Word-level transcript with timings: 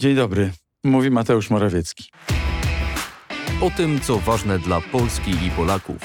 Dzień 0.00 0.16
dobry, 0.16 0.52
mówi 0.84 1.10
Mateusz 1.10 1.50
Morawiecki. 1.50 2.10
O 3.60 3.70
tym, 3.70 4.00
co 4.00 4.18
ważne 4.18 4.58
dla 4.58 4.80
Polski 4.80 5.30
i 5.30 5.50
Polaków. 5.50 5.96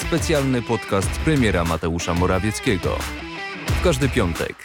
Specjalny 0.00 0.62
podcast 0.62 1.10
premiera 1.10 1.64
Mateusza 1.64 2.14
Morawieckiego. 2.14 2.98
W 3.66 3.82
każdy 3.84 4.08
piątek. 4.08 4.56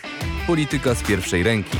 Polityka 0.47 0.95
z 0.95 1.03
pierwszej 1.03 1.43
ręki. 1.43 1.77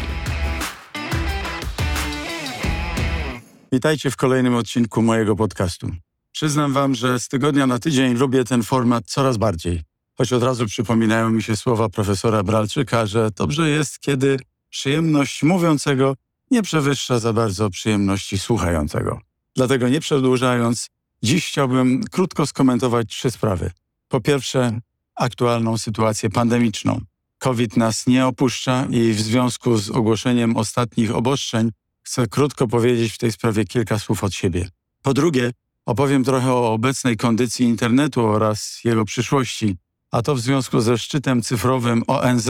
Witajcie 3.72 4.12
w 4.12 4.15
kolejnym 4.15 4.56
odcinku 4.56 5.02
mojego 5.02 5.36
podcastu. 5.36 5.90
Przyznam 6.31 6.74
wam, 6.74 6.96
że 6.96 7.20
z 7.20 7.28
tygodnia 7.28 7.67
na 7.67 7.79
tydzień 7.79 8.13
lubię 8.13 8.44
ten 8.44 8.63
format 8.63 9.06
coraz 9.06 9.38
bardziej. 9.38 9.81
Choć 10.17 10.33
od 10.33 10.44
razu 10.44 10.65
przypominają 10.65 11.29
mi 11.29 11.44
się 11.44 11.56
słowa 11.56 11.90
profesora 11.90 12.44
Bralczyka, 12.44 13.06
że 13.06 13.29
dobrze 13.36 13.70
jest, 13.70 13.99
kiedy 13.99 14.38
przyjemność 14.70 15.44
mówiącego 15.44 16.16
nie 16.52 16.62
przewyższa 16.62 17.20
za 17.20 17.34
bardzo 17.34 17.70
przyjemności 17.70 18.40
słuchającego. 18.40 19.20
Dlatego 19.55 19.90
nie 19.90 19.99
przedłużając, 19.99 20.90
dziś 21.23 21.48
chciałbym 21.48 22.03
krótko 22.03 22.45
skomentować 22.45 23.08
trzy 23.09 23.31
sprawy. 23.31 23.72
Po 24.08 24.22
pierwsze, 24.22 24.80
aktualną 25.16 25.77
sytuację 25.77 26.30
pandemiczną. 26.30 27.02
COVID 27.39 27.77
nas 27.77 28.08
nie 28.08 28.26
opuszcza 28.26 28.88
i 28.89 29.13
w 29.13 29.22
związku 29.22 29.77
z 29.77 29.89
ogłoszeniem 29.89 30.58
ostatnich 30.58 31.16
obostrzeń 31.16 31.72
chcę 32.03 32.27
krótko 32.27 32.67
powiedzieć 32.67 33.14
w 33.14 33.17
tej 33.17 33.31
sprawie 33.31 33.66
kilka 33.66 34.00
słów 34.00 34.23
od 34.23 34.34
siebie. 34.34 34.70
Po 35.02 35.14
drugie, 35.14 35.52
opowiem 35.86 36.23
trochę 36.23 36.53
o 36.53 36.73
obecnej 36.73 37.17
kondycji 37.17 37.66
internetu 37.66 38.25
oraz 38.25 38.80
jego 38.84 39.05
przyszłości, 39.05 39.75
a 40.12 40.22
to 40.22 40.36
w 40.36 40.39
związku 40.39 40.81
ze 40.81 40.98
szczytem 40.98 41.41
cyfrowym 41.41 42.03
ONZ, 42.08 42.50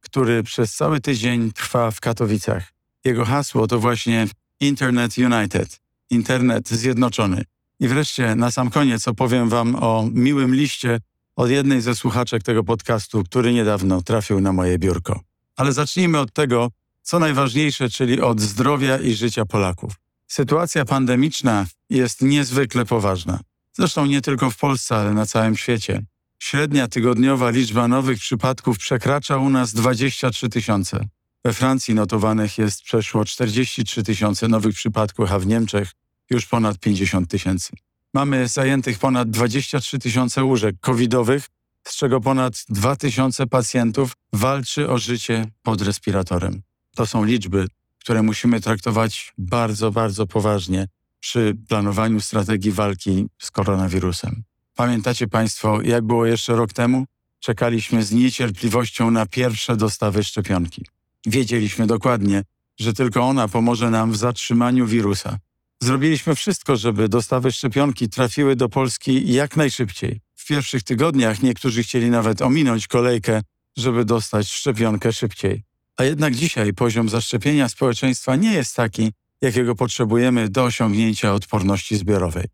który 0.00 0.42
przez 0.42 0.74
cały 0.74 1.00
tydzień 1.00 1.52
trwa 1.52 1.90
w 1.90 2.00
Katowicach. 2.00 2.77
Jego 3.04 3.24
hasło 3.24 3.66
to 3.66 3.78
właśnie 3.78 4.28
Internet 4.60 5.18
United, 5.18 5.80
Internet 6.10 6.68
Zjednoczony. 6.68 7.44
I 7.80 7.88
wreszcie 7.88 8.34
na 8.34 8.50
sam 8.50 8.70
koniec 8.70 9.08
opowiem 9.08 9.48
Wam 9.48 9.74
o 9.74 10.08
miłym 10.12 10.54
liście 10.54 11.00
od 11.36 11.50
jednej 11.50 11.80
ze 11.80 11.94
słuchaczek 11.94 12.42
tego 12.42 12.64
podcastu, 12.64 13.24
który 13.24 13.52
niedawno 13.52 14.02
trafił 14.02 14.40
na 14.40 14.52
moje 14.52 14.78
biurko. 14.78 15.20
Ale 15.56 15.72
zacznijmy 15.72 16.18
od 16.18 16.32
tego, 16.32 16.70
co 17.02 17.18
najważniejsze, 17.18 17.90
czyli 17.90 18.20
od 18.20 18.40
zdrowia 18.40 18.98
i 18.98 19.14
życia 19.14 19.44
Polaków. 19.44 19.92
Sytuacja 20.26 20.84
pandemiczna 20.84 21.66
jest 21.90 22.22
niezwykle 22.22 22.84
poważna. 22.84 23.40
Zresztą 23.72 24.06
nie 24.06 24.20
tylko 24.20 24.50
w 24.50 24.56
Polsce, 24.56 24.96
ale 24.96 25.14
na 25.14 25.26
całym 25.26 25.56
świecie. 25.56 26.02
Średnia 26.38 26.88
tygodniowa 26.88 27.50
liczba 27.50 27.88
nowych 27.88 28.18
przypadków 28.18 28.78
przekracza 28.78 29.36
u 29.36 29.50
nas 29.50 29.74
23 29.74 30.48
tysiące. 30.48 31.08
We 31.44 31.52
Francji 31.52 31.94
notowanych 31.94 32.58
jest 32.58 32.82
przeszło 32.82 33.24
43 33.24 34.02
tysiące 34.02 34.48
nowych 34.48 34.74
przypadków, 34.74 35.32
a 35.32 35.38
w 35.38 35.46
Niemczech 35.46 35.92
już 36.30 36.46
ponad 36.46 36.78
50 36.78 37.30
tysięcy. 37.30 37.72
Mamy 38.14 38.48
zajętych 38.48 38.98
ponad 38.98 39.30
23 39.30 39.98
tysiące 39.98 40.44
łóżek 40.44 40.76
covidowych, 40.80 41.46
z 41.88 41.96
czego 41.96 42.20
ponad 42.20 42.54
2 42.68 42.96
tysiące 42.96 43.46
pacjentów 43.46 44.12
walczy 44.32 44.90
o 44.90 44.98
życie 44.98 45.46
pod 45.62 45.82
respiratorem. 45.82 46.62
To 46.96 47.06
są 47.06 47.24
liczby, 47.24 47.66
które 48.00 48.22
musimy 48.22 48.60
traktować 48.60 49.32
bardzo, 49.38 49.90
bardzo 49.90 50.26
poważnie 50.26 50.88
przy 51.20 51.56
planowaniu 51.68 52.20
strategii 52.20 52.72
walki 52.72 53.26
z 53.38 53.50
koronawirusem. 53.50 54.42
Pamiętacie 54.74 55.28
Państwo, 55.28 55.82
jak 55.82 56.04
było 56.04 56.26
jeszcze 56.26 56.56
rok 56.56 56.72
temu? 56.72 57.04
Czekaliśmy 57.40 58.04
z 58.04 58.12
niecierpliwością 58.12 59.10
na 59.10 59.26
pierwsze 59.26 59.76
dostawy 59.76 60.24
szczepionki. 60.24 60.84
Wiedzieliśmy 61.28 61.86
dokładnie, 61.86 62.42
że 62.80 62.92
tylko 62.92 63.22
ona 63.22 63.48
pomoże 63.48 63.90
nam 63.90 64.12
w 64.12 64.16
zatrzymaniu 64.16 64.86
wirusa. 64.86 65.38
Zrobiliśmy 65.82 66.34
wszystko, 66.34 66.76
żeby 66.76 67.08
dostawy 67.08 67.52
szczepionki 67.52 68.08
trafiły 68.08 68.56
do 68.56 68.68
Polski 68.68 69.32
jak 69.32 69.56
najszybciej. 69.56 70.20
W 70.34 70.46
pierwszych 70.46 70.82
tygodniach 70.82 71.42
niektórzy 71.42 71.82
chcieli 71.82 72.10
nawet 72.10 72.42
ominąć 72.42 72.86
kolejkę, 72.86 73.40
żeby 73.76 74.04
dostać 74.04 74.48
szczepionkę 74.50 75.12
szybciej. 75.12 75.62
A 75.96 76.04
jednak 76.04 76.34
dzisiaj 76.34 76.72
poziom 76.72 77.08
zaszczepienia 77.08 77.68
społeczeństwa 77.68 78.36
nie 78.36 78.52
jest 78.52 78.76
taki, 78.76 79.12
jakiego 79.40 79.74
potrzebujemy 79.74 80.48
do 80.48 80.64
osiągnięcia 80.64 81.34
odporności 81.34 81.96
zbiorowej. 81.96 82.44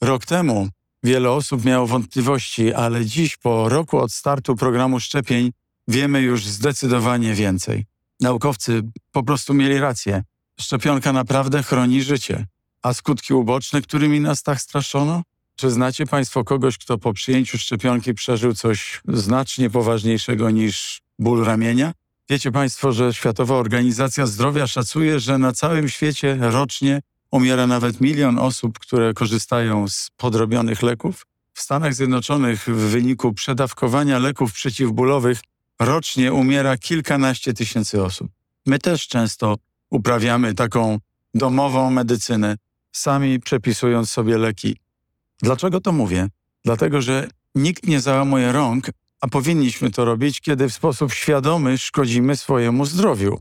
Rok 0.00 0.26
temu 0.26 0.68
wiele 1.02 1.30
osób 1.30 1.64
miało 1.64 1.86
wątpliwości, 1.86 2.72
ale 2.72 3.06
dziś, 3.06 3.36
po 3.36 3.68
roku 3.68 3.98
od 3.98 4.12
startu 4.12 4.56
programu 4.56 5.00
szczepień, 5.00 5.50
wiemy 5.88 6.20
już 6.20 6.46
zdecydowanie 6.46 7.34
więcej. 7.34 7.93
Naukowcy 8.20 8.82
po 9.12 9.22
prostu 9.22 9.54
mieli 9.54 9.78
rację. 9.78 10.22
Szczepionka 10.60 11.12
naprawdę 11.12 11.62
chroni 11.62 12.02
życie. 12.02 12.46
A 12.82 12.94
skutki 12.94 13.34
uboczne, 13.34 13.82
którymi 13.82 14.20
nas 14.20 14.42
tak 14.42 14.60
straszono? 14.60 15.22
Czy 15.56 15.70
znacie 15.70 16.06
Państwo 16.06 16.44
kogoś, 16.44 16.78
kto 16.78 16.98
po 16.98 17.12
przyjęciu 17.12 17.58
szczepionki 17.58 18.14
przeżył 18.14 18.54
coś 18.54 19.00
znacznie 19.08 19.70
poważniejszego 19.70 20.50
niż 20.50 21.00
ból 21.18 21.44
ramienia? 21.44 21.92
Wiecie 22.30 22.52
Państwo, 22.52 22.92
że 22.92 23.14
Światowa 23.14 23.54
Organizacja 23.54 24.26
Zdrowia 24.26 24.66
szacuje, 24.66 25.20
że 25.20 25.38
na 25.38 25.52
całym 25.52 25.88
świecie 25.88 26.38
rocznie 26.40 27.00
umiera 27.30 27.66
nawet 27.66 28.00
milion 28.00 28.38
osób, 28.38 28.78
które 28.78 29.14
korzystają 29.14 29.88
z 29.88 30.10
podrobionych 30.16 30.82
leków? 30.82 31.26
W 31.54 31.60
Stanach 31.60 31.94
Zjednoczonych 31.94 32.64
w 32.64 32.90
wyniku 32.90 33.32
przedawkowania 33.32 34.18
leków 34.18 34.52
przeciwbólowych 34.52 35.40
rocznie 35.80 36.32
umiera 36.32 36.78
kilkanaście 36.78 37.54
tysięcy 37.54 38.02
osób. 38.02 38.30
My 38.66 38.78
też 38.78 39.08
często 39.08 39.56
uprawiamy 39.90 40.54
taką 40.54 40.98
domową 41.34 41.90
medycynę, 41.90 42.56
sami 42.92 43.40
przepisując 43.40 44.10
sobie 44.10 44.38
leki. 44.38 44.76
Dlaczego 45.42 45.80
to 45.80 45.92
mówię? 45.92 46.28
Dlatego, 46.64 47.02
że 47.02 47.28
nikt 47.54 47.86
nie 47.86 48.00
załamuje 48.00 48.52
rąk, 48.52 48.86
a 49.20 49.28
powinniśmy 49.28 49.90
to 49.90 50.04
robić, 50.04 50.40
kiedy 50.40 50.68
w 50.68 50.74
sposób 50.74 51.12
świadomy 51.12 51.78
szkodzimy 51.78 52.36
swojemu 52.36 52.86
zdrowiu. 52.86 53.38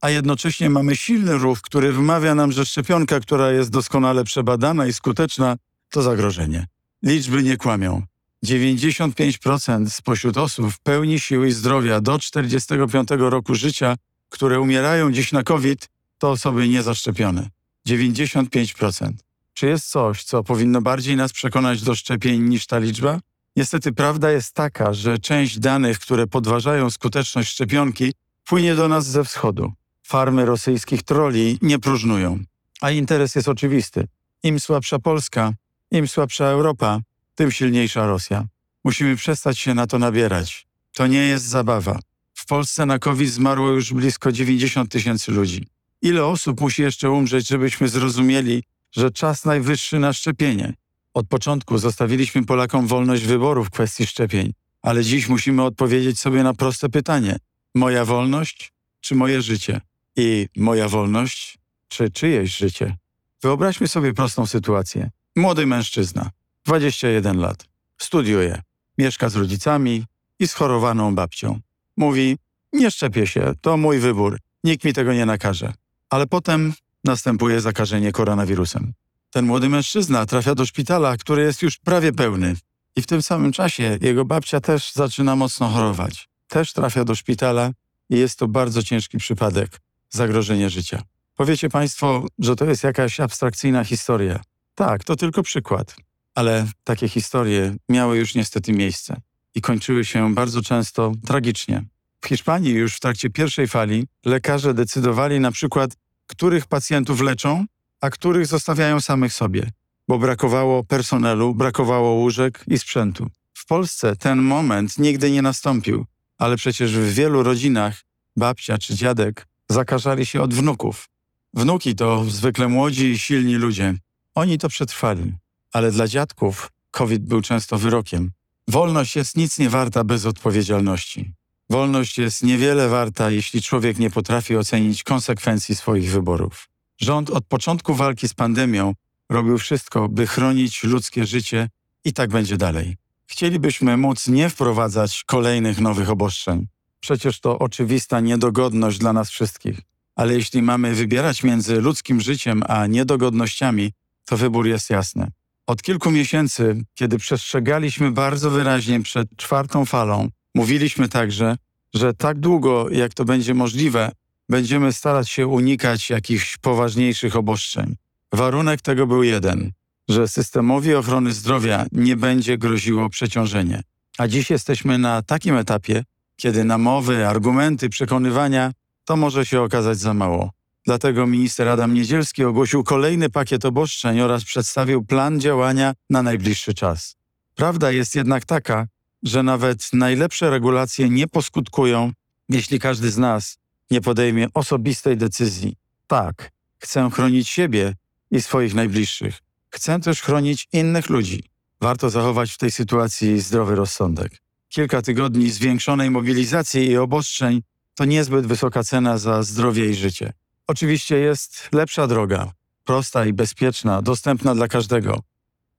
A 0.00 0.10
jednocześnie 0.10 0.70
mamy 0.70 0.96
silny 0.96 1.38
ruch, 1.38 1.60
który 1.60 1.92
wmawia 1.92 2.34
nam, 2.34 2.52
że 2.52 2.66
szczepionka, 2.66 3.20
która 3.20 3.50
jest 3.50 3.70
doskonale 3.70 4.24
przebadana 4.24 4.86
i 4.86 4.92
skuteczna, 4.92 5.56
to 5.90 6.02
zagrożenie. 6.02 6.66
Liczby 7.02 7.42
nie 7.42 7.56
kłamią. 7.56 8.02
95% 8.46 9.90
spośród 9.90 10.36
osób 10.36 10.72
w 10.72 10.80
pełni 10.80 11.20
siły 11.20 11.48
i 11.48 11.52
zdrowia 11.52 12.00
do 12.00 12.18
45 12.18 13.08
roku 13.18 13.54
życia, 13.54 13.96
które 14.28 14.60
umierają 14.60 15.12
dziś 15.12 15.32
na 15.32 15.42
COVID, 15.42 15.88
to 16.18 16.30
osoby 16.30 16.68
niezaszczepione. 16.68 17.48
95%. 17.88 19.12
Czy 19.54 19.66
jest 19.66 19.90
coś, 19.90 20.24
co 20.24 20.44
powinno 20.44 20.82
bardziej 20.82 21.16
nas 21.16 21.32
przekonać 21.32 21.82
do 21.82 21.94
szczepień 21.94 22.42
niż 22.42 22.66
ta 22.66 22.78
liczba? 22.78 23.20
Niestety 23.56 23.92
prawda 23.92 24.30
jest 24.30 24.52
taka, 24.52 24.94
że 24.94 25.18
część 25.18 25.58
danych, 25.58 25.98
które 25.98 26.26
podważają 26.26 26.90
skuteczność 26.90 27.50
szczepionki, 27.50 28.12
płynie 28.44 28.74
do 28.74 28.88
nas 28.88 29.06
ze 29.06 29.24
wschodu. 29.24 29.72
Farmy 30.02 30.44
rosyjskich 30.44 31.02
troli 31.02 31.58
nie 31.62 31.78
próżnują. 31.78 32.38
A 32.80 32.90
interes 32.90 33.34
jest 33.34 33.48
oczywisty. 33.48 34.08
Im 34.42 34.60
słabsza 34.60 34.98
Polska, 34.98 35.52
im 35.90 36.08
słabsza 36.08 36.44
Europa, 36.44 37.00
tym 37.36 37.50
silniejsza 37.50 38.06
Rosja. 38.06 38.46
Musimy 38.84 39.16
przestać 39.16 39.58
się 39.58 39.74
na 39.74 39.86
to 39.86 39.98
nabierać. 39.98 40.66
To 40.92 41.06
nie 41.06 41.18
jest 41.18 41.44
zabawa. 41.44 41.98
W 42.34 42.46
Polsce 42.46 42.86
na 42.86 42.98
COVID 42.98 43.30
zmarło 43.30 43.68
już 43.68 43.92
blisko 43.92 44.32
90 44.32 44.90
tysięcy 44.90 45.32
ludzi. 45.32 45.66
Ile 46.02 46.24
osób 46.24 46.60
musi 46.60 46.82
jeszcze 46.82 47.10
umrzeć, 47.10 47.48
żebyśmy 47.48 47.88
zrozumieli, 47.88 48.62
że 48.92 49.10
czas 49.10 49.44
najwyższy 49.44 49.98
na 49.98 50.12
szczepienie? 50.12 50.74
Od 51.14 51.28
początku 51.28 51.78
zostawiliśmy 51.78 52.44
Polakom 52.44 52.86
wolność 52.86 53.24
wyboru 53.24 53.64
w 53.64 53.70
kwestii 53.70 54.06
szczepień, 54.06 54.52
ale 54.82 55.04
dziś 55.04 55.28
musimy 55.28 55.62
odpowiedzieć 55.62 56.20
sobie 56.20 56.42
na 56.42 56.54
proste 56.54 56.88
pytanie: 56.88 57.36
moja 57.74 58.04
wolność 58.04 58.72
czy 59.00 59.14
moje 59.14 59.42
życie? 59.42 59.80
I 60.16 60.48
moja 60.56 60.88
wolność 60.88 61.58
czy 61.88 62.10
czyjeś 62.10 62.56
życie? 62.56 62.96
Wyobraźmy 63.42 63.88
sobie 63.88 64.14
prostą 64.14 64.46
sytuację. 64.46 65.10
Młody 65.36 65.66
mężczyzna, 65.66 66.30
21 66.66 67.38
lat, 67.38 67.64
studiuje, 67.98 68.62
mieszka 68.98 69.28
z 69.28 69.36
rodzicami 69.36 70.04
i 70.38 70.48
schorowaną 70.48 71.14
babcią. 71.14 71.60
Mówi: 71.96 72.36
Nie 72.72 72.90
szczepię 72.90 73.26
się, 73.26 73.52
to 73.60 73.76
mój 73.76 73.98
wybór, 73.98 74.38
nikt 74.64 74.84
mi 74.84 74.92
tego 74.92 75.12
nie 75.12 75.26
nakaże. 75.26 75.72
Ale 76.10 76.26
potem 76.26 76.72
następuje 77.04 77.60
zakażenie 77.60 78.12
koronawirusem. 78.12 78.92
Ten 79.30 79.46
młody 79.46 79.68
mężczyzna 79.68 80.26
trafia 80.26 80.54
do 80.54 80.66
szpitala, 80.66 81.16
który 81.16 81.42
jest 81.42 81.62
już 81.62 81.78
prawie 81.78 82.12
pełny. 82.12 82.56
I 82.96 83.02
w 83.02 83.06
tym 83.06 83.22
samym 83.22 83.52
czasie 83.52 83.98
jego 84.00 84.24
babcia 84.24 84.60
też 84.60 84.92
zaczyna 84.92 85.36
mocno 85.36 85.68
chorować. 85.68 86.28
Też 86.48 86.72
trafia 86.72 87.04
do 87.04 87.14
szpitala 87.14 87.70
i 88.10 88.18
jest 88.18 88.38
to 88.38 88.48
bardzo 88.48 88.82
ciężki 88.82 89.18
przypadek 89.18 89.80
zagrożenie 90.10 90.70
życia. 90.70 91.02
Powiecie 91.34 91.68
Państwo, 91.68 92.26
że 92.38 92.56
to 92.56 92.64
jest 92.64 92.84
jakaś 92.84 93.20
abstrakcyjna 93.20 93.84
historia. 93.84 94.40
Tak, 94.74 95.04
to 95.04 95.16
tylko 95.16 95.42
przykład. 95.42 96.05
Ale 96.36 96.66
takie 96.84 97.08
historie 97.08 97.76
miały 97.88 98.18
już 98.18 98.34
niestety 98.34 98.72
miejsce 98.72 99.20
i 99.54 99.60
kończyły 99.60 100.04
się 100.04 100.34
bardzo 100.34 100.62
często 100.62 101.12
tragicznie. 101.26 101.84
W 102.20 102.28
Hiszpanii 102.28 102.72
już 102.72 102.94
w 102.94 103.00
trakcie 103.00 103.30
pierwszej 103.30 103.68
fali 103.68 104.06
lekarze 104.24 104.74
decydowali 104.74 105.40
na 105.40 105.50
przykład 105.50 105.90
których 106.26 106.66
pacjentów 106.66 107.20
leczą, 107.20 107.64
a 108.00 108.10
których 108.10 108.46
zostawiają 108.46 109.00
samych 109.00 109.32
sobie, 109.32 109.70
bo 110.08 110.18
brakowało 110.18 110.84
personelu, 110.84 111.54
brakowało 111.54 112.12
łóżek 112.12 112.64
i 112.68 112.78
sprzętu. 112.78 113.26
W 113.54 113.66
Polsce 113.66 114.16
ten 114.16 114.42
moment 114.42 114.98
nigdy 114.98 115.30
nie 115.30 115.42
nastąpił, 115.42 116.06
ale 116.38 116.56
przecież 116.56 116.96
w 116.96 117.12
wielu 117.14 117.42
rodzinach 117.42 118.04
babcia 118.36 118.78
czy 118.78 118.94
dziadek 118.94 119.46
zakażali 119.68 120.26
się 120.26 120.42
od 120.42 120.54
wnuków. 120.54 121.08
Wnuki 121.54 121.94
to 121.94 122.24
zwykle 122.24 122.68
młodzi 122.68 123.10
i 123.10 123.18
silni 123.18 123.54
ludzie. 123.54 123.94
Oni 124.34 124.58
to 124.58 124.68
przetrwali, 124.68 125.32
ale 125.76 125.90
dla 125.90 126.08
dziadków 126.08 126.72
COVID 126.90 127.22
był 127.22 127.40
często 127.42 127.78
wyrokiem. 127.78 128.30
Wolność 128.68 129.16
jest 129.16 129.36
nic 129.36 129.58
nie 129.58 129.70
warta 129.70 130.04
bez 130.04 130.26
odpowiedzialności. 130.26 131.32
Wolność 131.70 132.18
jest 132.18 132.42
niewiele 132.42 132.88
warta, 132.88 133.30
jeśli 133.30 133.62
człowiek 133.62 133.98
nie 133.98 134.10
potrafi 134.10 134.56
ocenić 134.56 135.02
konsekwencji 135.02 135.74
swoich 135.74 136.10
wyborów. 136.10 136.68
Rząd 137.00 137.30
od 137.30 137.44
początku 137.46 137.94
walki 137.94 138.28
z 138.28 138.34
pandemią 138.34 138.94
robił 139.30 139.58
wszystko, 139.58 140.08
by 140.08 140.26
chronić 140.26 140.84
ludzkie 140.84 141.26
życie 141.26 141.68
i 142.04 142.12
tak 142.12 142.30
będzie 142.30 142.56
dalej. 142.56 142.96
Chcielibyśmy 143.26 143.96
móc 143.96 144.28
nie 144.28 144.50
wprowadzać 144.50 145.24
kolejnych 145.26 145.80
nowych 145.80 146.10
obostrzeń. 146.10 146.66
Przecież 147.00 147.40
to 147.40 147.58
oczywista 147.58 148.20
niedogodność 148.20 148.98
dla 148.98 149.12
nas 149.12 149.30
wszystkich. 149.30 149.80
Ale 150.14 150.34
jeśli 150.34 150.62
mamy 150.62 150.94
wybierać 150.94 151.42
między 151.42 151.80
ludzkim 151.80 152.20
życiem 152.20 152.62
a 152.68 152.86
niedogodnościami, 152.86 153.92
to 154.24 154.36
wybór 154.36 154.66
jest 154.66 154.90
jasny. 154.90 155.30
Od 155.66 155.82
kilku 155.82 156.10
miesięcy, 156.10 156.84
kiedy 156.94 157.18
przestrzegaliśmy 157.18 158.12
bardzo 158.12 158.50
wyraźnie 158.50 159.02
przed 159.02 159.36
czwartą 159.36 159.84
falą, 159.84 160.28
mówiliśmy 160.54 161.08
także, 161.08 161.56
że 161.94 162.14
tak 162.14 162.40
długo, 162.40 162.90
jak 162.90 163.14
to 163.14 163.24
będzie 163.24 163.54
możliwe, 163.54 164.12
będziemy 164.48 164.92
starać 164.92 165.30
się 165.30 165.46
unikać 165.46 166.10
jakichś 166.10 166.56
poważniejszych 166.56 167.36
obostrzeń. 167.36 167.96
Warunek 168.32 168.80
tego 168.82 169.06
był 169.06 169.22
jeden, 169.22 169.72
że 170.08 170.28
systemowi 170.28 170.94
ochrony 170.94 171.32
zdrowia 171.32 171.86
nie 171.92 172.16
będzie 172.16 172.58
groziło 172.58 173.08
przeciążenie. 173.10 173.82
A 174.18 174.28
dziś 174.28 174.50
jesteśmy 174.50 174.98
na 174.98 175.22
takim 175.22 175.56
etapie, 175.56 176.04
kiedy 176.36 176.64
namowy, 176.64 177.28
argumenty, 177.28 177.88
przekonywania 177.88 178.72
to 179.04 179.16
może 179.16 179.46
się 179.46 179.60
okazać 179.60 179.98
za 179.98 180.14
mało. 180.14 180.50
Dlatego 180.86 181.26
minister 181.26 181.68
Adam 181.68 181.94
Niedzielski 181.94 182.44
ogłosił 182.44 182.84
kolejny 182.84 183.30
pakiet 183.30 183.64
obostrzeń 183.64 184.20
oraz 184.20 184.44
przedstawił 184.44 185.04
plan 185.04 185.40
działania 185.40 185.94
na 186.10 186.22
najbliższy 186.22 186.74
czas. 186.74 187.16
Prawda 187.54 187.90
jest 187.90 188.14
jednak 188.14 188.44
taka, 188.44 188.86
że 189.22 189.42
nawet 189.42 189.92
najlepsze 189.92 190.50
regulacje 190.50 191.08
nie 191.08 191.28
poskutkują, 191.28 192.12
jeśli 192.48 192.80
każdy 192.80 193.10
z 193.10 193.18
nas 193.18 193.58
nie 193.90 194.00
podejmie 194.00 194.46
osobistej 194.54 195.16
decyzji. 195.16 195.76
Tak, 196.06 196.50
chcę 196.78 197.10
chronić 197.10 197.48
siebie 197.48 197.94
i 198.30 198.42
swoich 198.42 198.74
najbliższych. 198.74 199.38
Chcę 199.70 200.00
też 200.00 200.22
chronić 200.22 200.68
innych 200.72 201.10
ludzi. 201.10 201.44
Warto 201.80 202.10
zachować 202.10 202.52
w 202.52 202.58
tej 202.58 202.70
sytuacji 202.70 203.40
zdrowy 203.40 203.74
rozsądek. 203.74 204.32
Kilka 204.68 205.02
tygodni 205.02 205.50
zwiększonej 205.50 206.10
mobilizacji 206.10 206.86
i 206.86 206.96
obostrzeń 206.96 207.62
to 207.94 208.04
niezbyt 208.04 208.46
wysoka 208.46 208.84
cena 208.84 209.18
za 209.18 209.42
zdrowie 209.42 209.90
i 209.90 209.94
życie. 209.94 210.32
Oczywiście 210.66 211.16
jest 211.16 211.68
lepsza 211.72 212.06
droga, 212.06 212.52
prosta 212.84 213.26
i 213.26 213.32
bezpieczna, 213.32 214.02
dostępna 214.02 214.54
dla 214.54 214.68
każdego. 214.68 215.20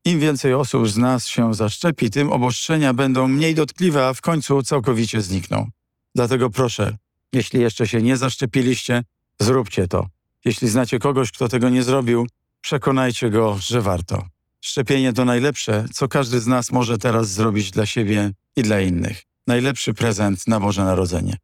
Im 0.06 0.20
więcej 0.20 0.54
osób 0.54 0.90
z 0.90 0.98
nas 0.98 1.28
się 1.28 1.54
zaszczepi, 1.54 2.10
tym 2.10 2.32
obostrzenia 2.32 2.94
będą 2.94 3.28
mniej 3.28 3.56
dotkliwe, 3.56 4.08
a 4.08 4.14
w 4.14 4.22
końcu 4.22 4.64
całkowicie 4.64 5.22
znikną. 5.22 5.70
Dlatego 6.16 6.50
proszę, 6.50 6.98
jeśli 7.34 7.62
jeszcze 7.62 7.88
się 7.88 8.02
nie 8.02 8.18
zaszczepiliście, 8.18 9.04
zróbcie 9.40 9.88
to. 9.88 10.08
Jeśli 10.46 10.70
znacie 10.70 11.00
kogoś, 11.00 11.32
kto 11.32 11.48
tego 11.48 11.70
nie 11.70 11.84
zrobił, 11.84 12.28
przekonajcie 12.62 13.30
go, 13.30 13.58
że 13.60 13.82
warto. 13.82 14.26
Szczepienie 14.62 15.14
to 15.14 15.26
najlepsze, 15.26 15.86
co 15.94 16.08
każdy 16.08 16.40
z 16.40 16.48
nas 16.48 16.72
może 16.72 16.98
teraz 16.98 17.30
zrobić 17.30 17.72
dla 17.72 17.86
siebie 17.86 18.32
i 18.56 18.64
dla 18.64 18.82
innych. 18.82 19.24
Najlepszy 19.48 19.94
prezent 19.94 20.48
na 20.48 20.60
Boże 20.60 20.84
Narodzenie. 20.84 21.38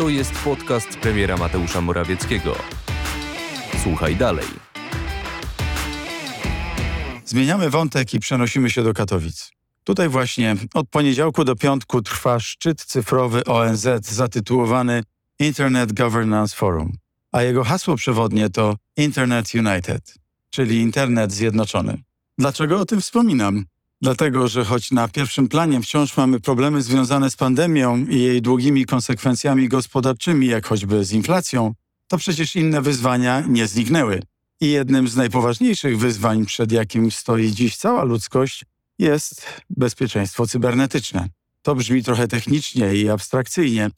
To 0.00 0.08
jest 0.08 0.32
podcast 0.44 0.88
premiera 0.88 1.36
Mateusza 1.36 1.80
Morawieckiego. 1.80 2.56
Słuchaj 3.82 4.16
dalej. 4.16 4.46
Zmieniamy 7.24 7.70
wątek 7.70 8.14
i 8.14 8.20
przenosimy 8.20 8.70
się 8.70 8.82
do 8.82 8.94
Katowic. 8.94 9.50
Tutaj 9.84 10.08
właśnie 10.08 10.56
od 10.74 10.88
poniedziałku 10.88 11.44
do 11.44 11.56
piątku 11.56 12.02
trwa 12.02 12.40
szczyt 12.40 12.84
cyfrowy 12.84 13.44
ONZ 13.44 13.88
zatytułowany 14.02 15.02
Internet 15.38 15.92
Governance 15.92 16.56
Forum, 16.56 16.92
a 17.32 17.42
jego 17.42 17.64
hasło 17.64 17.96
przewodnie 17.96 18.50
to 18.50 18.76
Internet 18.96 19.54
United, 19.54 20.14
czyli 20.50 20.80
Internet 20.80 21.32
Zjednoczony. 21.32 22.02
Dlaczego 22.38 22.80
o 22.80 22.84
tym 22.84 23.00
wspominam? 23.00 23.64
Dlatego, 24.02 24.48
że 24.48 24.64
choć 24.64 24.90
na 24.90 25.08
pierwszym 25.08 25.48
planie 25.48 25.80
wciąż 25.80 26.16
mamy 26.16 26.40
problemy 26.40 26.82
związane 26.82 27.30
z 27.30 27.36
pandemią 27.36 28.06
i 28.06 28.20
jej 28.20 28.42
długimi 28.42 28.86
konsekwencjami 28.86 29.68
gospodarczymi, 29.68 30.46
jak 30.46 30.66
choćby 30.66 31.04
z 31.04 31.12
inflacją, 31.12 31.74
to 32.08 32.18
przecież 32.18 32.56
inne 32.56 32.82
wyzwania 32.82 33.40
nie 33.40 33.66
zniknęły. 33.66 34.22
I 34.60 34.70
jednym 34.70 35.08
z 35.08 35.16
najpoważniejszych 35.16 35.98
wyzwań, 35.98 36.46
przed 36.46 36.72
jakim 36.72 37.10
stoi 37.10 37.50
dziś 37.50 37.76
cała 37.76 38.04
ludzkość, 38.04 38.64
jest 38.98 39.46
bezpieczeństwo 39.70 40.46
cybernetyczne. 40.46 41.28
To 41.62 41.74
brzmi 41.74 42.04
trochę 42.04 42.28
technicznie 42.28 42.94
i 42.94 43.08
abstrakcyjnie, 43.08 43.90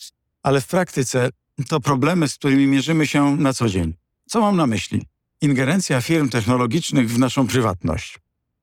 ale 0.42 0.60
w 0.60 0.66
praktyce 0.66 1.30
to 1.68 1.80
problemy, 1.80 2.28
z 2.28 2.34
którymi 2.34 2.66
mierzymy 2.66 3.06
się 3.06 3.36
na 3.36 3.52
co 3.52 3.68
dzień. 3.68 3.94
Co 4.26 4.40
mam 4.40 4.56
na 4.56 4.66
myśli? 4.66 5.02
Ingerencja 5.40 6.00
firm 6.00 6.28
technologicznych 6.28 7.10
w 7.10 7.18
naszą 7.18 7.46
prywatność, 7.46 8.18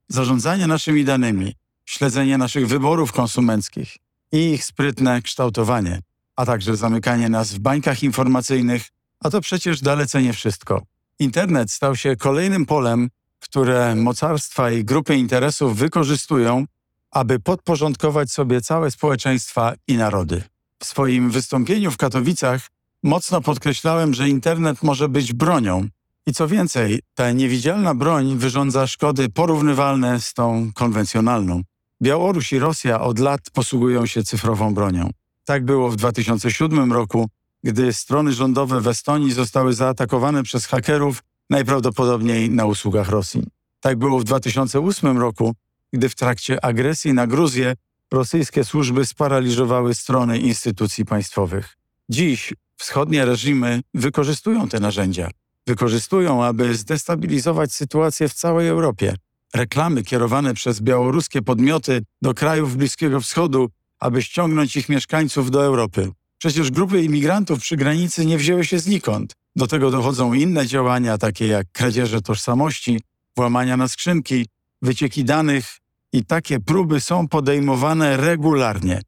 zarządzanie 0.09 0.67
naszymi 0.67 1.05
danymi, 1.05 1.55
śledzenie 1.85 2.37
naszych 2.37 2.67
wyborów 2.67 3.11
konsumenckich 3.11 3.97
i 4.31 4.37
ich 4.37 4.65
sprytne 4.65 5.21
kształtowanie, 5.21 6.01
a 6.35 6.45
także 6.45 6.77
zamykanie 6.77 7.29
nas 7.29 7.53
w 7.53 7.59
bańkach 7.59 8.03
informacyjnych, 8.03 8.87
a 9.19 9.29
to 9.29 9.41
przecież 9.41 9.81
dalece 9.81 10.21
nie 10.21 10.33
wszystko. 10.33 10.81
Internet 11.19 11.71
stał 11.71 11.95
się 11.95 12.15
kolejnym 12.15 12.65
polem, 12.65 13.09
które 13.39 13.95
mocarstwa 13.95 14.71
i 14.71 14.85
grupy 14.85 15.15
interesów 15.15 15.77
wykorzystują, 15.77 16.65
aby 17.11 17.39
podporządkować 17.39 18.31
sobie 18.31 18.61
całe 18.61 18.91
społeczeństwa 18.91 19.73
i 19.87 19.97
narody. 19.97 20.43
W 20.79 20.85
swoim 20.85 21.31
wystąpieniu 21.31 21.91
w 21.91 21.97
Katowicach 21.97 22.67
mocno 23.03 23.41
podkreślałem, 23.41 24.13
że 24.13 24.29
internet 24.29 24.83
może 24.83 25.09
być 25.09 25.33
bronią. 25.33 25.87
I 26.27 26.33
co 26.33 26.47
więcej, 26.47 26.99
ta 27.15 27.31
niewidzialna 27.31 27.95
broń 27.95 28.37
wyrządza 28.37 28.87
szkody 28.87 29.29
porównywalne 29.29 30.21
z 30.21 30.33
tą 30.33 30.71
konwencjonalną. 30.75 31.61
Białoruś 32.01 32.53
i 32.53 32.59
Rosja 32.59 33.01
od 33.01 33.19
lat 33.19 33.41
posługują 33.53 34.05
się 34.05 34.23
cyfrową 34.23 34.73
bronią. 34.73 35.09
Tak 35.45 35.65
było 35.65 35.89
w 35.89 35.95
2007 35.95 36.93
roku, 36.93 37.29
gdy 37.63 37.93
strony 37.93 38.33
rządowe 38.33 38.81
w 38.81 38.87
Estonii 38.87 39.31
zostały 39.31 39.73
zaatakowane 39.73 40.43
przez 40.43 40.65
hakerów, 40.65 41.23
najprawdopodobniej 41.49 42.49
na 42.49 42.65
usługach 42.65 43.09
Rosji. 43.09 43.43
Tak 43.79 43.97
było 43.97 44.19
w 44.19 44.23
2008 44.23 45.17
roku, 45.17 45.55
gdy 45.93 46.09
w 46.09 46.15
trakcie 46.15 46.65
agresji 46.65 47.13
na 47.13 47.27
Gruzję 47.27 47.73
rosyjskie 48.11 48.63
służby 48.63 49.05
sparaliżowały 49.05 49.95
strony 49.95 50.39
instytucji 50.39 51.05
państwowych. 51.05 51.77
Dziś 52.09 52.53
wschodnie 52.77 53.25
reżimy 53.25 53.81
wykorzystują 53.93 54.69
te 54.69 54.79
narzędzia. 54.79 55.29
Wykorzystują, 55.69 56.43
aby 56.43 56.75
zdestabilizować 56.75 57.73
sytuację 57.73 58.29
w 58.29 58.33
całej 58.33 58.67
Europie. 58.67 59.15
Reklamy 59.53 60.03
kierowane 60.03 60.53
przez 60.53 60.81
białoruskie 60.81 61.41
podmioty 61.41 62.01
do 62.21 62.33
krajów 62.33 62.77
Bliskiego 62.77 63.21
Wschodu, 63.21 63.69
aby 63.99 64.21
ściągnąć 64.21 64.75
ich 64.75 64.89
mieszkańców 64.89 65.51
do 65.51 65.65
Europy. 65.65 66.11
Przecież 66.37 66.71
grupy 66.71 67.03
imigrantów 67.03 67.59
przy 67.59 67.77
granicy 67.77 68.25
nie 68.25 68.37
wzięły 68.37 68.65
się 68.65 68.79
znikąd. 68.79 69.33
Do 69.55 69.67
tego 69.67 69.91
dochodzą 69.91 70.33
inne 70.33 70.67
działania, 70.67 71.17
takie 71.17 71.47
jak 71.47 71.67
kradzieże 71.71 72.21
tożsamości, 72.21 73.01
włamania 73.35 73.77
na 73.77 73.87
skrzynki, 73.87 74.45
wycieki 74.81 75.23
danych 75.23 75.77
i 76.13 76.25
takie 76.25 76.59
próby 76.59 77.01
są 77.01 77.27
podejmowane 77.27 78.17
regularnie. 78.17 79.01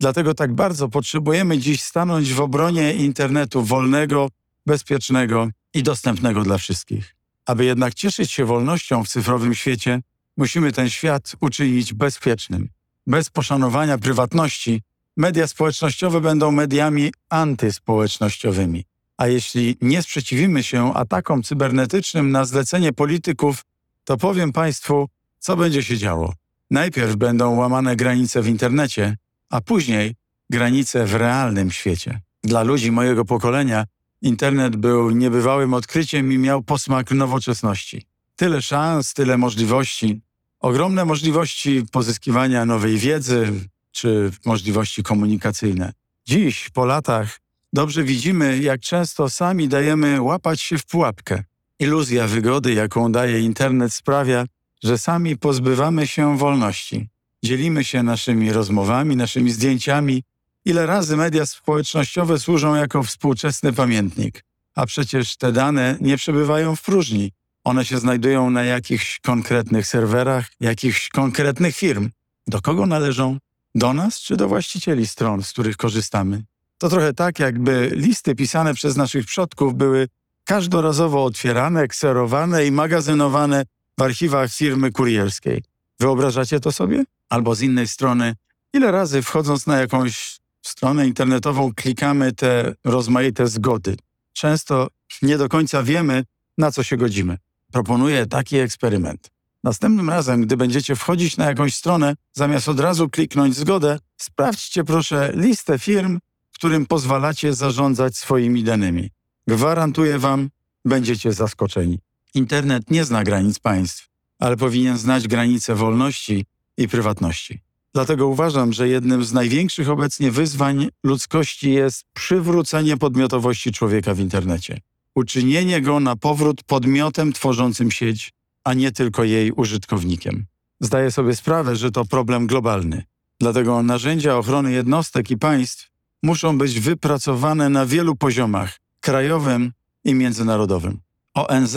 Dlatego 0.00 0.34
tak 0.34 0.54
bardzo 0.54 0.88
potrzebujemy 0.88 1.58
dziś 1.58 1.82
stanąć 1.82 2.32
w 2.32 2.40
obronie 2.40 2.94
internetu 2.94 3.62
wolnego, 3.62 4.28
bezpiecznego 4.66 5.48
i 5.74 5.82
dostępnego 5.82 6.42
dla 6.42 6.58
wszystkich. 6.58 7.16
Aby 7.46 7.64
jednak 7.64 7.94
cieszyć 7.94 8.32
się 8.32 8.44
wolnością 8.44 9.04
w 9.04 9.08
cyfrowym 9.08 9.54
świecie, 9.54 10.00
musimy 10.36 10.72
ten 10.72 10.90
świat 10.90 11.36
uczynić 11.40 11.94
bezpiecznym. 11.94 12.68
Bez 13.06 13.30
poszanowania 13.30 13.98
prywatności 13.98 14.82
media 15.16 15.46
społecznościowe 15.46 16.20
będą 16.20 16.50
mediami 16.50 17.12
antyspołecznościowymi. 17.28 18.84
A 19.16 19.26
jeśli 19.26 19.76
nie 19.80 20.02
sprzeciwimy 20.02 20.62
się 20.62 20.94
atakom 20.94 21.42
cybernetycznym 21.42 22.30
na 22.30 22.44
zlecenie 22.44 22.92
polityków, 22.92 23.64
to 24.04 24.16
powiem 24.16 24.52
Państwu, 24.52 25.08
co 25.38 25.56
będzie 25.56 25.82
się 25.82 25.96
działo. 25.96 26.34
Najpierw 26.70 27.16
będą 27.16 27.54
łamane 27.54 27.96
granice 27.96 28.42
w 28.42 28.48
internecie, 28.48 29.16
a 29.50 29.60
później 29.60 30.14
granice 30.50 31.06
w 31.06 31.14
realnym 31.14 31.70
świecie. 31.70 32.20
Dla 32.44 32.62
ludzi 32.62 32.92
mojego 32.92 33.24
pokolenia 33.24 33.84
Internet 34.24 34.76
był 34.76 35.10
niebywałym 35.10 35.74
odkryciem 35.74 36.32
i 36.32 36.38
miał 36.38 36.62
posmak 36.62 37.10
nowoczesności. 37.10 38.06
Tyle 38.36 38.62
szans, 38.62 39.14
tyle 39.14 39.38
możliwości, 39.38 40.20
ogromne 40.60 41.04
możliwości 41.04 41.82
pozyskiwania 41.92 42.64
nowej 42.64 42.98
wiedzy 42.98 43.52
czy 43.92 44.30
możliwości 44.44 45.02
komunikacyjne. 45.02 45.92
Dziś, 46.26 46.70
po 46.70 46.84
latach, 46.84 47.40
dobrze 47.72 48.04
widzimy, 48.04 48.58
jak 48.58 48.80
często 48.80 49.30
sami 49.30 49.68
dajemy 49.68 50.22
łapać 50.22 50.60
się 50.60 50.78
w 50.78 50.86
pułapkę. 50.86 51.44
Iluzja 51.78 52.26
wygody, 52.26 52.74
jaką 52.74 53.12
daje 53.12 53.40
internet, 53.40 53.94
sprawia, 53.94 54.44
że 54.82 54.98
sami 54.98 55.36
pozbywamy 55.36 56.06
się 56.06 56.38
wolności. 56.38 57.08
Dzielimy 57.42 57.84
się 57.84 58.02
naszymi 58.02 58.52
rozmowami, 58.52 59.16
naszymi 59.16 59.50
zdjęciami. 59.50 60.22
Ile 60.64 60.86
razy 60.86 61.16
media 61.16 61.46
społecznościowe 61.46 62.38
służą 62.38 62.74
jako 62.74 63.02
współczesny 63.02 63.72
pamiętnik? 63.72 64.44
A 64.74 64.86
przecież 64.86 65.36
te 65.36 65.52
dane 65.52 65.96
nie 66.00 66.16
przebywają 66.16 66.76
w 66.76 66.82
próżni. 66.82 67.32
One 67.64 67.84
się 67.84 67.98
znajdują 67.98 68.50
na 68.50 68.64
jakichś 68.64 69.20
konkretnych 69.20 69.86
serwerach, 69.86 70.46
jakichś 70.60 71.08
konkretnych 71.08 71.76
firm. 71.76 72.10
Do 72.46 72.62
kogo 72.62 72.86
należą? 72.86 73.38
Do 73.74 73.92
nas 73.92 74.20
czy 74.20 74.36
do 74.36 74.48
właścicieli 74.48 75.06
stron, 75.06 75.42
z 75.42 75.52
których 75.52 75.76
korzystamy? 75.76 76.44
To 76.78 76.88
trochę 76.88 77.12
tak, 77.12 77.38
jakby 77.38 77.90
listy 77.94 78.34
pisane 78.34 78.74
przez 78.74 78.96
naszych 78.96 79.26
przodków 79.26 79.74
były 79.74 80.08
każdorazowo 80.44 81.24
otwierane, 81.24 81.88
kserowane 81.88 82.66
i 82.66 82.70
magazynowane 82.70 83.64
w 83.98 84.02
archiwach 84.02 84.52
firmy 84.52 84.92
kurierskiej. 84.92 85.62
Wyobrażacie 86.00 86.60
to 86.60 86.72
sobie? 86.72 87.04
Albo 87.28 87.54
z 87.54 87.60
innej 87.62 87.88
strony, 87.88 88.34
ile 88.72 88.90
razy 88.90 89.22
wchodząc 89.22 89.66
na 89.66 89.78
jakąś 89.78 90.43
stronę 90.66 91.06
internetową 91.06 91.72
klikamy 91.74 92.32
te 92.32 92.74
rozmaite 92.84 93.46
zgody? 93.46 93.96
Często 94.32 94.88
nie 95.22 95.38
do 95.38 95.48
końca 95.48 95.82
wiemy, 95.82 96.24
na 96.58 96.72
co 96.72 96.82
się 96.82 96.96
godzimy. 96.96 97.38
Proponuję 97.72 98.26
taki 98.26 98.56
eksperyment. 98.56 99.30
Następnym 99.64 100.10
razem, 100.10 100.42
gdy 100.42 100.56
będziecie 100.56 100.96
wchodzić 100.96 101.36
na 101.36 101.44
jakąś 101.44 101.74
stronę, 101.74 102.14
zamiast 102.32 102.68
od 102.68 102.80
razu 102.80 103.08
kliknąć 103.08 103.56
zgodę, 103.56 103.98
sprawdźcie 104.16 104.84
proszę 104.84 105.32
listę 105.34 105.78
firm, 105.78 106.18
którym 106.54 106.86
pozwalacie 106.86 107.54
zarządzać 107.54 108.16
swoimi 108.16 108.64
danymi. 108.64 109.10
Gwarantuję 109.46 110.18
Wam, 110.18 110.50
będziecie 110.84 111.32
zaskoczeni. 111.32 111.98
Internet 112.34 112.90
nie 112.90 113.04
zna 113.04 113.24
granic 113.24 113.58
państw, 113.58 114.08
ale 114.38 114.56
powinien 114.56 114.98
znać 114.98 115.28
granice 115.28 115.74
wolności 115.74 116.46
i 116.76 116.88
prywatności. 116.88 117.60
Dlatego 117.94 118.28
uważam, 118.28 118.72
że 118.72 118.88
jednym 118.88 119.24
z 119.24 119.32
największych 119.32 119.90
obecnie 119.90 120.30
wyzwań 120.30 120.88
ludzkości 121.04 121.72
jest 121.72 122.04
przywrócenie 122.12 122.96
podmiotowości 122.96 123.72
człowieka 123.72 124.14
w 124.14 124.20
internecie. 124.20 124.80
Uczynienie 125.14 125.80
go 125.80 126.00
na 126.00 126.16
powrót 126.16 126.62
podmiotem 126.62 127.32
tworzącym 127.32 127.90
sieć, 127.90 128.32
a 128.64 128.74
nie 128.74 128.92
tylko 128.92 129.24
jej 129.24 129.52
użytkownikiem. 129.52 130.46
Zdaję 130.80 131.10
sobie 131.10 131.36
sprawę, 131.36 131.76
że 131.76 131.90
to 131.90 132.04
problem 132.04 132.46
globalny. 132.46 133.04
Dlatego 133.40 133.82
narzędzia 133.82 134.36
ochrony 134.36 134.72
jednostek 134.72 135.30
i 135.30 135.38
państw 135.38 135.90
muszą 136.22 136.58
być 136.58 136.80
wypracowane 136.80 137.68
na 137.68 137.86
wielu 137.86 138.16
poziomach 138.16 138.78
krajowym 139.00 139.72
i 140.04 140.14
międzynarodowym. 140.14 141.00
ONZ 141.34 141.76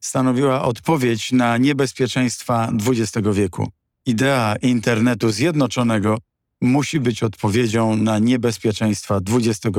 stanowiła 0.00 0.62
odpowiedź 0.62 1.32
na 1.32 1.58
niebezpieczeństwa 1.58 2.72
XX 2.86 3.28
wieku. 3.32 3.70
Idea 4.06 4.56
internetu 4.62 5.30
zjednoczonego 5.30 6.18
musi 6.60 7.00
być 7.00 7.22
odpowiedzią 7.22 7.96
na 7.96 8.18
niebezpieczeństwa 8.18 9.20
XXI 9.30 9.76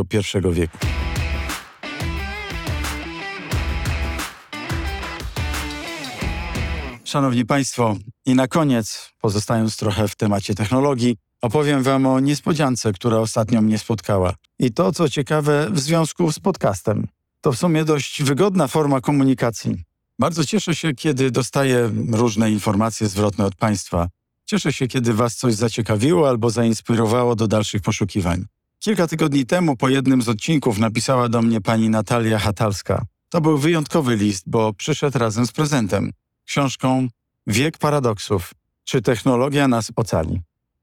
wieku. 0.52 0.78
Szanowni 7.04 7.46
Państwo, 7.46 7.96
i 8.26 8.36
na 8.36 8.48
koniec, 8.48 9.12
pozostając 9.22 9.78
trochę 9.78 10.08
w 10.08 10.16
temacie 10.16 10.56
technologii, 10.56 11.18
opowiem 11.42 11.84
Wam 11.84 12.06
o 12.06 12.20
niespodziance, 12.20 12.94
która 12.94 13.18
ostatnio 13.18 13.62
mnie 13.62 13.78
spotkała. 13.78 14.34
I 14.60 14.72
to, 14.72 14.92
co 14.92 15.10
ciekawe, 15.10 15.70
w 15.72 15.80
związku 15.80 16.32
z 16.32 16.40
podcastem. 16.40 17.08
To 17.42 17.52
w 17.52 17.58
sumie 17.58 17.86
dość 17.86 18.24
wygodna 18.24 18.68
forma 18.68 19.02
komunikacji. 19.02 19.84
Bardzo 20.20 20.46
cieszę 20.46 20.76
się, 20.76 20.94
kiedy 20.94 21.32
dostaję 21.32 21.92
różne 22.12 22.52
informacje 22.52 23.08
zwrotne 23.08 23.46
od 23.46 23.56
Państwa. 23.56 24.08
Cieszę 24.50 24.74
się, 24.74 24.88
kiedy 24.88 25.14
Was 25.14 25.36
coś 25.36 25.54
zaciekawiło 25.54 26.30
albo 26.30 26.50
zainspirowało 26.50 27.36
do 27.36 27.48
dalszych 27.48 27.82
poszukiwań. 27.82 28.46
Kilka 28.80 29.08
tygodni 29.08 29.46
temu 29.46 29.76
po 29.76 29.90
jednym 29.90 30.22
z 30.22 30.30
odcinków 30.30 30.78
napisała 30.78 31.30
do 31.30 31.42
mnie 31.42 31.62
pani 31.62 31.90
Natalia 31.90 32.40
Hatalska. 32.40 33.06
To 33.30 33.42
był 33.42 33.58
wyjątkowy 33.58 34.16
list, 34.16 34.44
bo 34.48 34.74
przyszedł 34.74 35.20
razem 35.20 35.48
z 35.48 35.52
prezentem 35.52 36.12
książką 36.46 37.08
Wiek 37.48 37.78
paradoksów. 37.78 38.54
Czy 38.84 39.02
technologia 39.02 39.68
nas 39.68 39.92
ocali? 39.96 40.42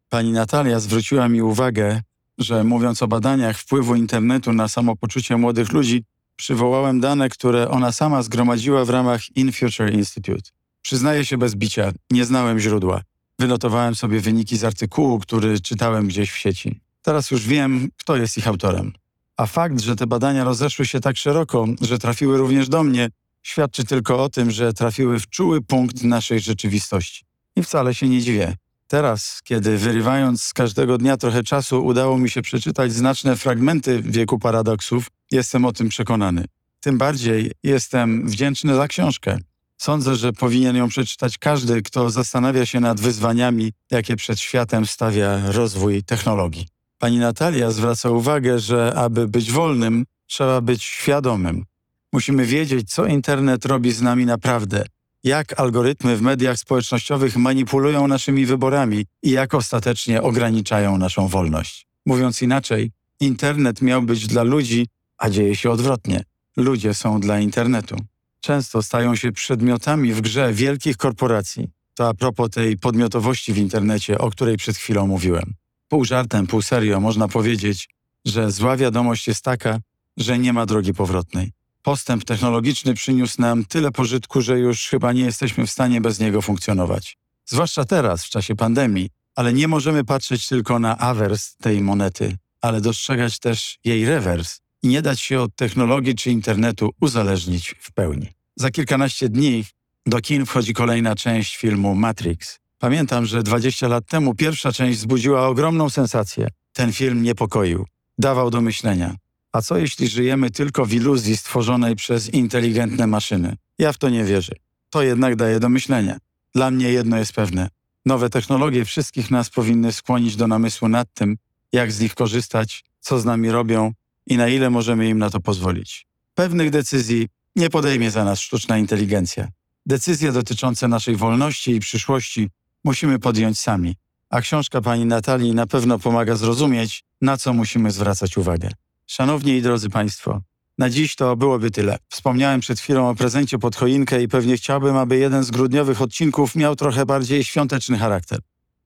Pani 0.09 0.33
Natalia 0.33 0.81
zwróciła 0.81 1.29
mi 1.29 1.43
uwagę, 1.43 2.01
że 2.39 2.65
mówiąc 2.65 3.03
o 3.03 3.09
badaniach 3.09 3.59
wpływu 3.59 3.95
internetu 3.95 4.53
na 4.53 4.69
samopoczucie 4.69 5.37
młodych 5.37 5.73
ludzi, 5.73 6.05
przywołałem 6.37 7.01
dane, 7.01 7.29
które 7.29 7.69
ona 7.69 7.93
sama 7.93 8.23
zgromadziła 8.23 8.85
w 8.85 8.91
ramach 8.91 9.37
In 9.37 9.53
Future 9.53 9.93
Institute. 9.93 10.51
Przyznaję 10.83 11.25
się 11.25 11.39
bez 11.39 11.55
bicia, 11.55 11.93
nie 12.11 12.25
znałem 12.25 12.59
źródła. 12.59 13.03
Wynotowałem 13.39 13.95
sobie 13.95 14.21
wyniki 14.21 14.57
z 14.57 14.65
artykułu, 14.65 15.19
który 15.19 15.61
czytałem 15.61 16.09
gdzieś 16.09 16.31
w 16.31 16.37
sieci. 16.39 16.81
Teraz 17.03 17.31
już 17.31 17.47
wiem, 17.47 17.89
kto 17.97 18.17
jest 18.17 18.39
ich 18.39 18.49
autorem. 18.49 18.93
A 19.37 19.47
fakt, 19.47 19.81
że 19.81 19.97
te 19.97 20.07
badania 20.07 20.45
rozeszły 20.45 20.87
się 20.87 21.01
tak 21.01 21.17
szeroko, 21.17 21.67
że 21.81 21.99
trafiły 21.99 22.39
również 22.39 22.69
do 22.69 22.83
mnie, 22.83 23.09
świadczy 23.43 23.85
tylko 23.85 24.25
o 24.25 24.29
tym, 24.29 24.51
że 24.51 24.73
trafiły 24.73 25.21
w 25.21 25.29
czuły 25.29 25.63
punkt 25.63 26.03
naszej 26.03 26.41
rzeczywistości. 26.41 27.25
I 27.57 27.63
wcale 27.63 27.95
się 27.95 28.09
nie 28.09 28.21
dziwię. 28.21 28.57
Teraz, 28.89 29.41
kiedy 29.45 29.79
wyrywając 29.79 30.43
z 30.43 30.53
każdego 30.53 30.99
dnia 30.99 31.17
trochę 31.17 31.43
czasu 31.43 31.85
udało 31.85 32.19
mi 32.19 32.31
się 32.31 32.43
przeczytać 32.43 32.93
znaczne 32.93 33.37
fragmenty 33.37 34.03
wieku 34.03 34.39
paradoksów, 34.39 35.07
jestem 35.31 35.65
o 35.65 35.73
tym 35.73 35.89
przekonany. 35.89 36.45
Tym 36.81 36.99
bardziej 36.99 37.53
jestem 37.63 38.29
wdzięczny 38.29 38.75
za 38.75 38.89
książkę. 38.89 39.39
Sądzę, 39.77 40.17
że 40.17 40.33
powinien 40.33 40.77
ją 40.77 40.89
przeczytać 40.89 41.39
każdy, 41.39 41.83
kto 41.83 42.11
zastanawia 42.11 42.67
się 42.67 42.81
nad 42.81 43.01
wyzwaniami, 43.01 43.73
jakie 43.91 44.17
przed 44.17 44.41
światem 44.41 44.87
stawia 44.87 45.53
rozwój 45.53 46.03
technologii. 46.03 46.67
Pani 46.99 47.19
Natalia 47.19 47.71
zwraca 47.71 48.11
uwagę, 48.11 48.59
że 48.59 48.95
aby 48.97 49.29
być 49.29 49.53
wolnym, 49.53 50.05
trzeba 50.27 50.61
być 50.61 50.83
świadomym. 50.83 51.65
Musimy 52.13 52.47
wiedzieć, 52.47 52.91
co 52.91 53.07
internet 53.07 53.65
robi 53.65 53.93
z 53.93 54.03
nami 54.03 54.27
naprawdę, 54.27 54.85
jak 55.25 55.61
algorytmy 55.61 56.17
w 56.17 56.23
mediach 56.23 56.59
społecznościowych 56.59 57.37
manipulują 57.37 58.09
naszymi 58.09 58.47
wyborami 58.47 59.07
i 59.23 59.31
jak 59.31 59.55
ostatecznie 59.55 60.23
ograniczają 60.23 60.99
naszą 60.99 61.29
wolność. 61.29 61.87
Mówiąc 62.07 62.43
inaczej, 62.43 62.91
internet 63.21 63.83
miał 63.83 64.03
być 64.03 64.27
dla 64.27 64.43
ludzi, 64.43 64.87
a 65.19 65.31
dzieje 65.31 65.57
się 65.57 65.71
odwrotnie. 65.71 66.23
Ludzie 66.57 66.95
są 66.95 67.21
dla 67.21 67.41
internetu. 67.41 67.97
Często 68.45 68.83
stają 68.83 69.17
się 69.17 69.33
przedmiotami 69.33 70.13
w 70.13 70.21
grze 70.21 70.53
wielkich 70.53 70.97
korporacji. 70.97 71.69
To 71.95 72.09
a 72.09 72.15
propos 72.15 72.51
tej 72.51 72.79
podmiotowości 72.79 73.53
w 73.53 73.59
internecie, 73.59 74.19
o 74.19 74.31
której 74.31 74.57
przed 74.57 74.77
chwilą 74.77 75.07
mówiłem. 75.07 75.55
Pół 75.89 76.05
żartem, 76.05 76.47
pół 76.47 76.63
serio 76.63 77.01
można 77.01 77.29
powiedzieć, 77.29 77.89
że 78.25 78.51
zła 78.51 78.77
wiadomość 78.77 79.29
jest 79.29 79.45
taka, 79.45 79.79
że 80.17 80.39
nie 80.39 80.53
ma 80.53 80.67
drogi 80.67 80.95
powrotnej. 80.95 81.53
Postęp 81.83 82.25
technologiczny 82.25 82.95
przyniósł 82.95 83.41
nam 83.41 83.65
tyle 83.65 83.91
pożytku, 83.93 84.41
że 84.41 84.59
już 84.59 84.89
chyba 84.89 85.13
nie 85.13 85.25
jesteśmy 85.25 85.67
w 85.67 85.71
stanie 85.71 86.01
bez 86.01 86.21
niego 86.21 86.43
funkcjonować. 86.43 87.19
Zwłaszcza 87.47 87.85
teraz, 87.85 88.25
w 88.25 88.29
czasie 88.29 88.57
pandemii, 88.57 89.11
ale 89.35 89.53
nie 89.53 89.69
możemy 89.69 90.05
patrzeć 90.05 90.49
tylko 90.49 90.79
na 90.79 90.99
awers 90.99 91.57
tej 91.57 91.81
monety, 91.81 92.37
ale 92.61 92.81
dostrzegać 92.81 93.39
też 93.39 93.79
jej 93.85 94.05
rewers 94.07 94.64
i 94.85 94.89
nie 94.89 95.03
dać 95.03 95.21
się 95.21 95.41
od 95.41 95.57
technologii 95.57 96.15
czy 96.15 96.31
internetu 96.31 96.91
uzależnić 97.01 97.75
w 97.81 97.93
pełni. 97.93 98.29
Za 98.57 98.71
kilkanaście 98.71 99.29
dni 99.29 99.65
do 100.07 100.21
kin 100.21 100.47
wchodzi 100.47 100.75
kolejna 100.75 101.15
część 101.15 101.57
filmu 101.57 101.95
Matrix. 101.95 102.59
Pamiętam, 102.79 103.27
że 103.27 103.43
20 103.43 103.89
lat 103.89 104.07
temu 104.07 104.35
pierwsza 104.35 104.73
część 104.73 104.99
wzbudziła 104.99 105.49
ogromną 105.49 105.91
sensację. 105.91 106.49
Ten 106.73 106.93
film 106.93 107.23
niepokoił, 107.23 107.87
dawał 108.19 108.51
do 108.51 108.61
myślenia. 108.61 109.15
A 109.53 109.63
co 109.63 109.77
jeśli 109.77 110.09
żyjemy 110.09 110.51
tylko 110.51 110.87
w 110.87 110.93
iluzji 110.93 111.37
stworzonej 111.37 111.97
przez 111.97 112.29
inteligentne 112.35 113.07
maszyny? 113.07 113.57
Ja 113.79 113.93
w 113.93 113.99
to 113.99 114.09
nie 114.09 114.25
wierzę. 114.25 114.53
To 114.91 115.03
jednak 115.03 115.37
daje 115.37 115.61
do 115.61 115.69
myślenia. 115.69 116.19
Dla 116.55 116.71
mnie 116.71 116.93
jedno 116.93 117.19
jest 117.19 117.33
pewne. 117.33 117.69
Nowe 118.07 118.31
technologie 118.31 118.85
wszystkich 118.85 119.31
nas 119.31 119.51
powinny 119.51 119.93
skłonić 119.93 120.37
do 120.37 120.47
namysłu 120.47 120.89
nad 120.89 121.09
tym, 121.15 121.37
jak 121.73 121.93
z 121.93 122.01
nich 122.01 122.15
korzystać, 122.15 122.85
co 123.01 123.21
z 123.21 123.25
nami 123.25 123.51
robią 123.51 123.93
i 124.27 124.37
na 124.37 124.49
ile 124.49 124.71
możemy 124.71 125.09
im 125.09 125.19
na 125.19 125.31
to 125.31 125.41
pozwolić. 125.41 126.07
Pewnych 126.35 126.71
decyzji 126.71 127.29
nie 127.57 127.71
podejmie 127.71 128.11
za 128.11 128.25
nas 128.25 128.41
sztuczna 128.41 128.79
inteligencja. 128.79 129.49
Decyzje 129.87 130.33
dotyczące 130.33 130.89
naszej 130.89 131.17
wolności 131.17 131.71
i 131.71 131.81
przyszłości 131.81 132.51
musimy 132.85 133.19
podjąć 133.19 133.59
sami, 133.59 133.95
a 134.31 134.41
książka 134.41 134.81
pani 134.81 135.07
Natalii 135.07 135.55
na 135.55 135.67
pewno 135.67 135.99
pomaga 135.99 136.37
zrozumieć, 136.37 137.05
na 137.21 137.37
co 137.37 137.53
musimy 137.53 137.91
zwracać 137.91 138.37
uwagę. 138.37 138.71
Szanowni 139.07 139.53
i 139.53 139.63
drodzy 139.63 139.91
Państwo, 139.91 140.41
Na 140.79 140.91
dziś 140.91 141.17
to 141.17 141.37
byłoby 141.37 141.71
tyle. 141.71 141.99
Wspomniałem 142.09 142.61
przed 142.61 142.81
chwilą 142.81 143.09
o 143.09 143.15
prezencie 143.15 143.59
pod 143.59 143.77
choinkę 143.77 144.23
i 144.23 144.29
pewnie 144.29 144.57
chciałbym, 144.57 144.97
aby 144.97 145.19
jeden 145.19 145.45
z 145.45 145.51
grudniowych 145.51 146.03
odcinków 146.03 146.55
miał 146.55 146.77
trochę 146.77 147.07
bardziej 147.07 147.45
świąteczny 147.45 147.99
charakter. 147.99 148.39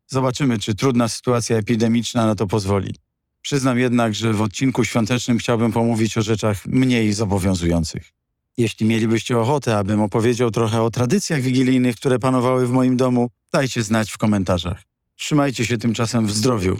Zobaczymy, 0.06 0.58
czy 0.58 0.74
trudna 0.74 1.08
sytuacja 1.08 1.56
epidemiczna 1.56 2.26
na 2.26 2.34
to 2.34 2.46
pozwoli. 2.46 2.94
Przyznam 3.42 3.78
jednak, 3.78 4.14
że 4.14 4.32
w 4.32 4.42
odcinku 4.42 4.84
świątecznym 4.84 5.38
chciałbym 5.38 5.72
pomówić 5.72 6.18
o 6.18 6.22
rzeczach 6.22 6.66
mniej 6.66 7.12
zobowiązujących. 7.12 8.12
Jeśli 8.56 8.86
mielibyście 8.86 9.38
ochotę, 9.38 9.78
abym 9.78 10.00
opowiedział 10.00 10.50
trochę 10.50 10.82
o 10.82 10.90
tradycjach 10.90 11.40
wigilijnych, 11.40 11.96
które 11.96 12.18
panowały 12.18 12.66
w 12.66 12.70
moim 12.70 12.96
domu, 12.96 13.30
dajcie 13.52 13.82
znać 13.82 14.10
w 14.10 14.18
komentarzach. 14.18 14.82
Trzymajcie 15.16 15.66
się 15.66 15.78
tymczasem 15.78 16.26
w 16.26 16.32
zdrowiu. 16.32 16.78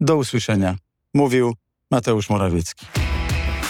Do 0.00 0.16
usłyszenia. 0.16 0.76
Mówił 1.14 1.54
Mateusz 1.90 2.30
Morawiecki. 2.30 2.86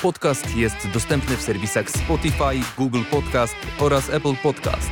Podcast 0.02 0.56
jest 0.56 0.88
dostępny 0.94 1.36
w 1.36 1.42
serwisach 1.42 1.90
Spotify, 1.90 2.60
Google 2.76 3.02
Podcast 3.10 3.54
oraz 3.78 4.10
Apple 4.10 4.36
Podcast. 4.42 4.90